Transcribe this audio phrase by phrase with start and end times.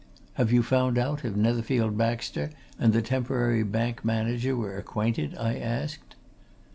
[0.33, 5.59] "Have you found out if Netherfield Baxter and the temporary bank manager were acquainted?" I
[5.59, 6.15] asked.